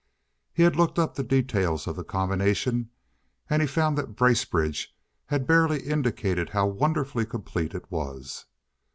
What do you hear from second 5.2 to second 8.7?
had barely indicated how wonderfully complete it was.